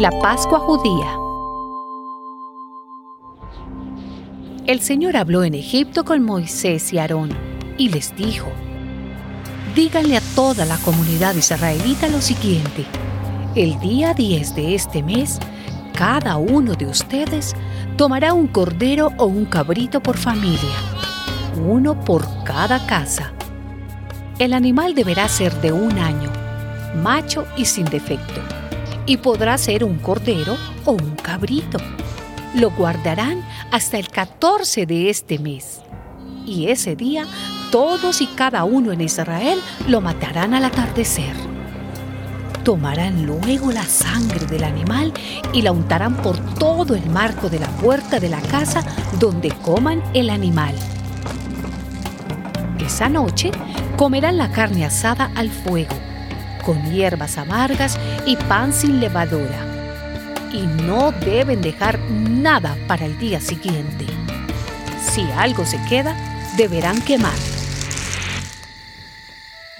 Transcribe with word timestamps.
La 0.00 0.10
Pascua 0.10 0.58
Judía. 0.60 1.18
El 4.66 4.80
Señor 4.80 5.14
habló 5.18 5.44
en 5.44 5.52
Egipto 5.52 6.06
con 6.06 6.22
Moisés 6.22 6.90
y 6.94 6.98
Aarón 6.98 7.36
y 7.76 7.90
les 7.90 8.16
dijo, 8.16 8.48
díganle 9.74 10.16
a 10.16 10.22
toda 10.34 10.64
la 10.64 10.78
comunidad 10.78 11.34
israelita 11.34 12.08
lo 12.08 12.22
siguiente, 12.22 12.86
el 13.54 13.78
día 13.80 14.14
10 14.14 14.54
de 14.54 14.74
este 14.74 15.02
mes, 15.02 15.38
cada 15.92 16.38
uno 16.38 16.72
de 16.72 16.86
ustedes 16.86 17.54
tomará 17.98 18.32
un 18.32 18.46
cordero 18.46 19.12
o 19.18 19.26
un 19.26 19.44
cabrito 19.44 20.02
por 20.02 20.16
familia, 20.16 20.78
uno 21.68 22.02
por 22.06 22.24
cada 22.44 22.86
casa. 22.86 23.34
El 24.38 24.54
animal 24.54 24.94
deberá 24.94 25.28
ser 25.28 25.52
de 25.60 25.72
un 25.72 25.98
año, 25.98 26.32
macho 27.02 27.44
y 27.54 27.66
sin 27.66 27.84
defecto, 27.84 28.40
y 29.06 29.18
podrá 29.18 29.56
ser 29.58 29.84
un 29.84 29.98
cordero 29.98 30.56
o 30.84 30.92
un 30.92 31.16
cabrito. 31.16 31.78
Lo 32.54 32.70
guardarán 32.70 33.42
hasta 33.70 33.98
el 33.98 34.08
14 34.08 34.86
de 34.86 35.10
este 35.10 35.38
mes, 35.38 35.80
y 36.46 36.68
ese 36.68 36.96
día 36.96 37.24
todos 37.70 38.20
y 38.20 38.26
cada 38.26 38.64
uno 38.64 38.92
en 38.92 39.00
Israel 39.00 39.60
lo 39.86 40.00
matarán 40.00 40.54
al 40.54 40.64
atardecer. 40.64 41.34
Tomarán 42.64 43.24
luego 43.24 43.72
la 43.72 43.84
sangre 43.84 44.44
del 44.46 44.64
animal 44.64 45.12
y 45.52 45.62
la 45.62 45.72
untarán 45.72 46.16
por 46.16 46.36
todo 46.56 46.94
el 46.94 47.08
marco 47.08 47.48
de 47.48 47.58
la 47.58 47.68
puerta 47.68 48.20
de 48.20 48.28
la 48.28 48.40
casa 48.40 48.84
donde 49.18 49.50
coman 49.50 50.02
el 50.12 50.28
animal. 50.28 50.74
Esa 52.78 53.08
noche 53.08 53.52
comerán 53.96 54.36
la 54.36 54.50
carne 54.50 54.84
asada 54.84 55.30
al 55.36 55.48
fuego, 55.50 55.94
con 56.60 56.92
hierbas 56.92 57.38
amargas 57.38 57.98
y 58.26 58.36
pan 58.36 58.72
sin 58.72 59.00
levadura. 59.00 59.66
Y 60.52 60.62
no 60.62 61.12
deben 61.12 61.60
dejar 61.60 61.98
nada 61.98 62.76
para 62.86 63.06
el 63.06 63.18
día 63.18 63.40
siguiente. 63.40 64.06
Si 65.12 65.22
algo 65.32 65.64
se 65.64 65.80
queda, 65.88 66.14
deberán 66.56 67.00
quemar 67.02 67.34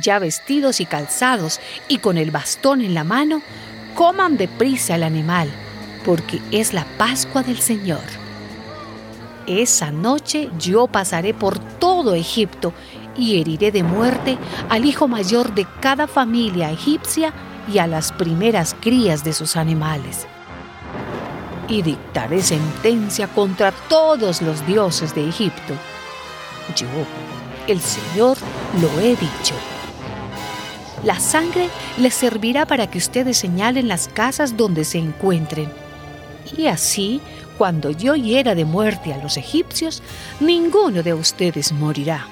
ya 0.00 0.18
vestidos 0.18 0.80
y 0.80 0.86
calzados 0.86 1.60
y 1.88 1.98
con 1.98 2.18
el 2.18 2.30
bastón 2.30 2.80
en 2.80 2.94
la 2.94 3.04
mano, 3.04 3.42
coman 3.94 4.36
deprisa 4.36 4.94
el 4.94 5.02
animal, 5.02 5.48
porque 6.04 6.40
es 6.50 6.72
la 6.72 6.84
Pascua 6.98 7.42
del 7.42 7.58
Señor. 7.58 8.04
Esa 9.46 9.90
noche 9.90 10.50
yo 10.58 10.86
pasaré 10.86 11.32
por 11.32 11.58
todo 11.58 12.14
Egipto 12.14 12.72
y 13.16 13.40
heriré 13.40 13.72
de 13.72 13.82
muerte 13.82 14.38
al 14.68 14.84
hijo 14.84 15.08
mayor 15.08 15.54
de 15.54 15.66
cada 15.80 16.06
familia 16.06 16.70
egipcia 16.70 17.32
y 17.72 17.78
a 17.78 17.86
las 17.86 18.12
primeras 18.12 18.74
crías 18.78 19.24
de 19.24 19.32
sus 19.32 19.56
animales. 19.56 20.26
Y 21.68 21.82
dictaré 21.82 22.42
sentencia 22.42 23.26
contra 23.28 23.72
todos 23.72 24.40
los 24.40 24.64
dioses 24.66 25.14
de 25.14 25.28
Egipto. 25.28 25.74
Yo, 26.76 26.86
el 27.66 27.80
Señor, 27.80 28.36
lo 28.80 29.00
he 29.00 29.10
dicho. 29.10 29.54
La 31.04 31.18
sangre 31.20 31.68
les 31.98 32.14
servirá 32.14 32.66
para 32.66 32.88
que 32.88 32.98
ustedes 32.98 33.36
señalen 33.36 33.88
las 33.88 34.08
casas 34.08 34.56
donde 34.56 34.84
se 34.84 34.98
encuentren. 34.98 35.70
Y 36.56 36.66
así, 36.66 37.20
cuando 37.58 37.90
yo 37.90 38.14
hiera 38.14 38.54
de 38.54 38.64
muerte 38.64 39.12
a 39.12 39.18
los 39.18 39.36
egipcios, 39.36 40.02
ninguno 40.40 41.02
de 41.02 41.14
ustedes 41.14 41.72
morirá, 41.72 42.26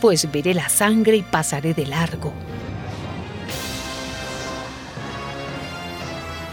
pues 0.00 0.30
veré 0.30 0.54
la 0.54 0.68
sangre 0.68 1.16
y 1.16 1.22
pasaré 1.22 1.74
de 1.74 1.86
largo. 1.86 2.32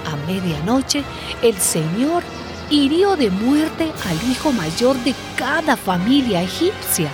A 0.05 0.15
medianoche, 0.27 1.03
el 1.41 1.57
Señor 1.57 2.23
hirió 2.69 3.15
de 3.15 3.29
muerte 3.29 3.91
al 4.07 4.31
hijo 4.31 4.51
mayor 4.51 4.95
de 5.03 5.13
cada 5.35 5.77
familia 5.77 6.41
egipcia 6.41 7.11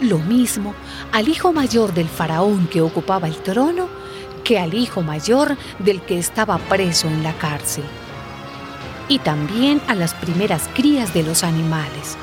lo 0.00 0.18
mismo 0.18 0.74
al 1.12 1.28
hijo 1.28 1.52
mayor 1.52 1.94
del 1.94 2.08
faraón 2.08 2.66
que 2.66 2.80
ocupaba 2.80 3.28
el 3.28 3.36
trono 3.36 3.88
que 4.44 4.58
al 4.58 4.74
hijo 4.74 5.02
mayor 5.02 5.56
del 5.78 6.00
que 6.02 6.18
estaba 6.18 6.58
preso 6.58 7.08
en 7.08 7.24
la 7.24 7.32
cárcel, 7.32 7.82
y 9.08 9.18
también 9.18 9.82
a 9.88 9.96
las 9.96 10.14
primeras 10.14 10.68
crías 10.72 11.12
de 11.12 11.24
los 11.24 11.42
animales. 11.42 12.16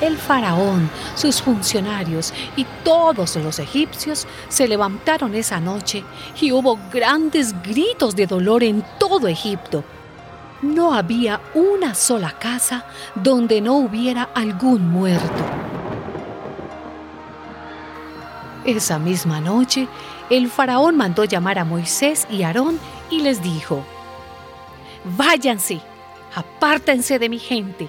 El 0.00 0.16
faraón, 0.16 0.88
sus 1.14 1.42
funcionarios 1.42 2.32
y 2.56 2.64
todos 2.84 3.36
los 3.36 3.58
egipcios 3.58 4.26
se 4.48 4.68
levantaron 4.68 5.34
esa 5.34 5.58
noche 5.60 6.04
y 6.40 6.52
hubo 6.52 6.78
grandes 6.92 7.60
gritos 7.62 8.14
de 8.14 8.26
dolor 8.26 8.62
en 8.62 8.84
todo 8.98 9.26
Egipto 9.26 9.84
no 10.62 10.92
había 10.92 11.40
una 11.54 11.94
sola 11.94 12.32
casa 12.32 12.84
donde 13.14 13.60
no 13.60 13.76
hubiera 13.76 14.24
algún 14.34 14.90
muerto. 14.90 15.44
Esa 18.64 18.98
misma 18.98 19.40
noche, 19.40 19.88
el 20.30 20.50
faraón 20.50 20.96
mandó 20.96 21.24
llamar 21.24 21.58
a 21.58 21.64
Moisés 21.64 22.26
y 22.30 22.42
Aarón 22.42 22.78
y 23.10 23.20
les 23.20 23.42
dijo, 23.42 23.84
Váyanse, 25.16 25.80
apártense 26.34 27.18
de 27.18 27.28
mi 27.28 27.38
gente. 27.38 27.88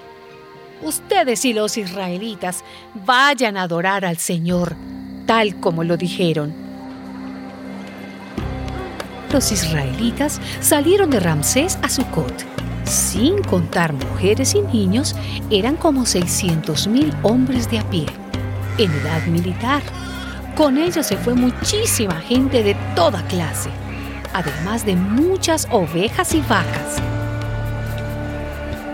Ustedes 0.82 1.44
y 1.44 1.52
los 1.52 1.76
israelitas 1.76 2.64
vayan 3.06 3.56
a 3.56 3.62
adorar 3.62 4.04
al 4.04 4.16
Señor, 4.16 4.74
tal 5.26 5.56
como 5.56 5.84
lo 5.84 5.96
dijeron. 5.96 6.54
Los 9.32 9.52
israelitas 9.52 10.40
salieron 10.60 11.10
de 11.10 11.20
Ramsés 11.20 11.78
a 11.82 11.88
Sucot 11.88 12.60
sin 12.90 13.40
contar 13.44 13.92
mujeres 13.92 14.56
y 14.56 14.62
niños, 14.62 15.14
eran 15.48 15.76
como 15.76 16.02
600.000 16.02 17.14
hombres 17.22 17.70
de 17.70 17.78
a 17.78 17.88
pie, 17.88 18.06
en 18.78 18.90
edad 18.90 19.24
militar. 19.26 19.80
Con 20.56 20.76
ellos 20.76 21.06
se 21.06 21.16
fue 21.16 21.34
muchísima 21.34 22.16
gente 22.16 22.64
de 22.64 22.74
toda 22.96 23.22
clase, 23.28 23.70
además 24.34 24.84
de 24.84 24.96
muchas 24.96 25.68
ovejas 25.70 26.34
y 26.34 26.40
vacas. 26.40 27.00